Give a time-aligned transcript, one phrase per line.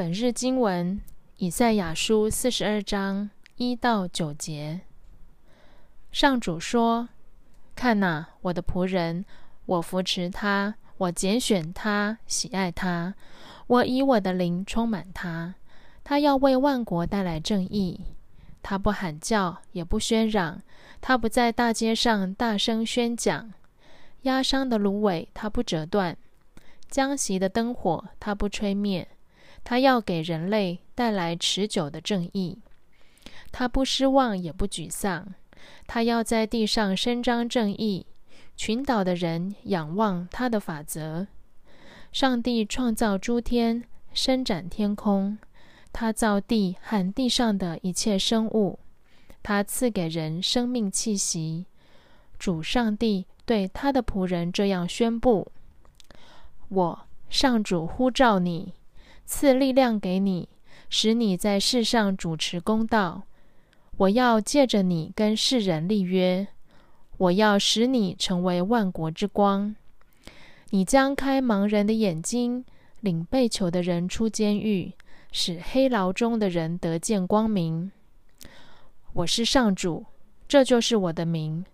[0.00, 0.98] 本日经文：
[1.36, 4.80] 以赛亚书四十二章一到九节。
[6.10, 7.10] 上主说
[7.76, 9.26] ：“看哪，我的仆人，
[9.66, 13.14] 我扶持他，我拣选他，喜爱他，
[13.66, 15.56] 我以我的灵充满他。
[16.02, 18.00] 他要为万国带来正义。
[18.62, 20.62] 他不喊叫，也不喧嚷，
[21.02, 23.52] 他不在大街上大声宣讲。
[24.22, 26.14] 压伤的芦苇，他不折断；
[26.88, 29.06] 将熄的灯火，他不吹灭。”
[29.64, 32.58] 他要给人类带来持久的正义，
[33.52, 35.34] 他不失望也不沮丧。
[35.86, 38.06] 他要在地上伸张正义，
[38.56, 41.26] 群岛的人仰望他的法则。
[42.12, 45.38] 上帝创造诸天，伸展天空；
[45.92, 48.78] 他造地和地上的一切生物；
[49.42, 51.66] 他赐给人生命气息。
[52.38, 55.52] 主上帝对他的仆人这样宣布
[56.70, 58.72] ：“我上主呼召你。”
[59.30, 60.48] 赐力量给你，
[60.88, 63.22] 使你在世上主持公道。
[63.96, 66.48] 我要借着你跟世人立约，
[67.16, 69.76] 我要使你成为万国之光。
[70.70, 72.64] 你将开盲人的眼睛，
[72.98, 74.92] 领被囚的人出监狱，
[75.30, 77.92] 使黑牢中的人得见光明。
[79.12, 80.04] 我是上主，
[80.48, 81.64] 这就是我的名。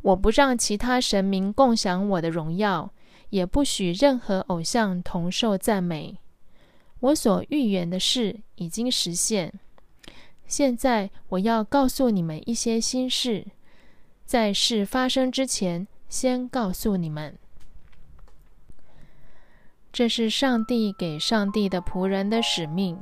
[0.00, 2.90] 我不让其他神明共享我的荣耀，
[3.28, 6.16] 也不许任何偶像同受赞美。
[7.00, 9.52] 我所预言的事已经实现。
[10.46, 13.46] 现在我要告诉你们一些心事，
[14.24, 17.36] 在事发生之前，先告诉你们。
[19.92, 22.98] 这是上帝给上帝的仆人的使命。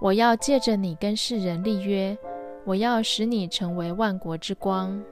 [0.00, 2.16] 我要借着你跟世人立约，
[2.64, 5.02] 我要使你成为万国之光。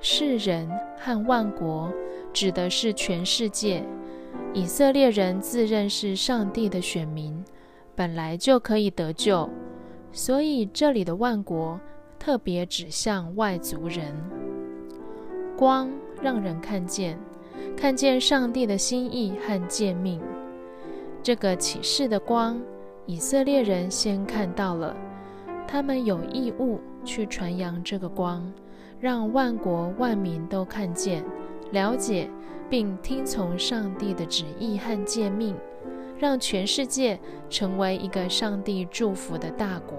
[0.00, 0.68] 世人
[0.98, 1.92] 和万国
[2.32, 3.84] 指的是全世界。
[4.52, 7.44] 以色列人自认是上帝的选民，
[7.94, 9.48] 本来就可以得救，
[10.10, 11.78] 所以这里的万国
[12.18, 14.12] 特别指向外族人。
[15.56, 15.88] 光
[16.20, 17.16] 让人看见，
[17.76, 20.20] 看见上帝的心意和诫命。
[21.22, 22.60] 这个启示的光，
[23.06, 24.96] 以色列人先看到了，
[25.68, 28.52] 他们有义务去传扬这个光，
[28.98, 31.22] 让万国万民都看见、
[31.72, 32.28] 了解。
[32.70, 35.56] 并听从上帝的旨意和诫命，
[36.16, 37.18] 让全世界
[37.50, 39.98] 成为一个上帝祝福的大国。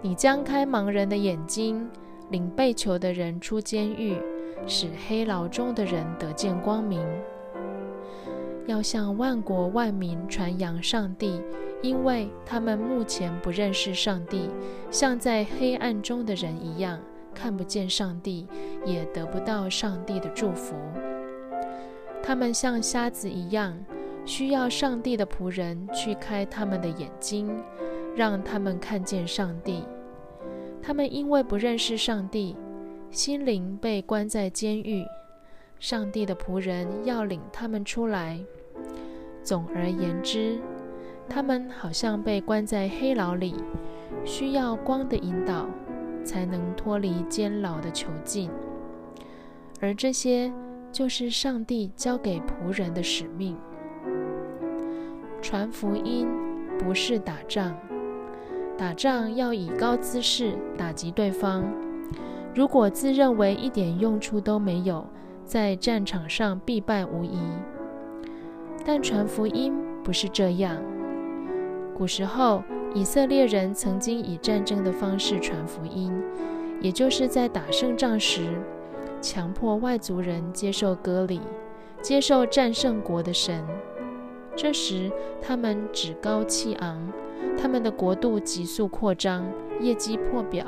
[0.00, 1.90] 你将开盲人的眼睛，
[2.30, 4.16] 领被囚的人出监狱，
[4.68, 7.04] 使黑牢中的人得见光明。
[8.66, 11.42] 要向万国万民传扬上帝，
[11.82, 14.48] 因为他们目前不认识上帝，
[14.92, 17.00] 像在黑暗中的人一样。
[17.32, 18.48] 看不见上帝，
[18.84, 20.74] 也得不到上帝的祝福。
[22.22, 23.78] 他们像瞎子一样，
[24.24, 27.50] 需要上帝的仆人去开他们的眼睛，
[28.14, 29.84] 让他们看见上帝。
[30.82, 32.56] 他们因为不认识上帝，
[33.10, 35.04] 心灵被关在监狱。
[35.78, 38.38] 上帝的仆人要领他们出来。
[39.42, 40.58] 总而言之，
[41.28, 43.54] 他们好像被关在黑牢里，
[44.24, 45.66] 需要光的引导。
[46.22, 48.50] 才能脱离监牢的囚禁，
[49.80, 50.52] 而这些
[50.92, 53.56] 就是上帝交给仆人的使命。
[55.40, 56.28] 传福音
[56.78, 57.74] 不是打仗，
[58.76, 61.64] 打仗要以高姿势打击对方。
[62.54, 65.06] 如果自认为一点用处都没有，
[65.44, 67.38] 在战场上必败无疑。
[68.84, 69.74] 但传福音
[70.04, 70.76] 不是这样。
[71.96, 72.62] 古时候。
[72.92, 76.12] 以色列人曾经以战争的方式传福音，
[76.80, 78.60] 也就是在打胜仗时，
[79.20, 81.40] 强迫外族人接受割礼，
[82.00, 83.64] 接受战胜国的神。
[84.56, 85.10] 这时
[85.40, 87.00] 他们趾高气昂，
[87.56, 89.44] 他们的国度急速扩张，
[89.80, 90.64] 业绩破表。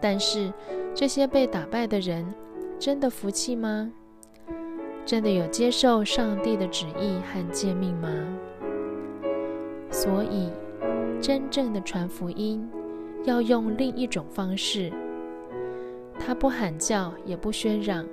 [0.00, 0.52] 但是
[0.94, 2.32] 这些被打败的人
[2.78, 3.90] 真的服气吗？
[5.04, 8.08] 真的有接受上帝的旨意和诫命吗？
[9.90, 10.50] 所以，
[11.20, 12.68] 真正的传福音
[13.24, 14.92] 要用另一种方式。
[16.24, 18.04] 他不喊叫，也不喧嚷；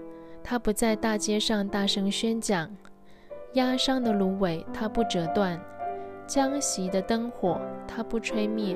[0.43, 2.69] 他不在大街上大声宣讲。
[3.53, 5.57] 压伤的芦苇，他不折断；
[6.27, 8.75] 将熄的灯火，他不吹灭。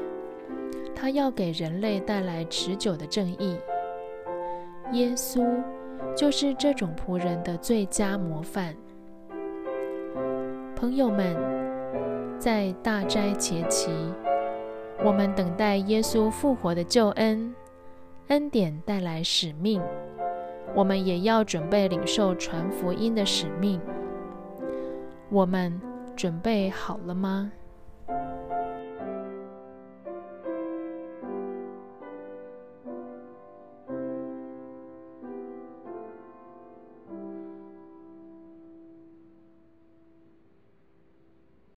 [0.95, 3.57] 他要给人类带来持久的正义。
[4.91, 5.44] 耶稣
[6.15, 8.75] 就是这种仆人的最佳模范。
[10.75, 11.36] 朋友们。
[12.39, 13.89] 在大斋节期，
[15.01, 17.56] 我们等待耶稣复活的救恩，
[18.28, 19.81] 恩典带来使命，
[20.74, 23.80] 我们也要准备领受传福音的使命。
[25.30, 25.80] 我们
[26.16, 27.52] 准备好了吗？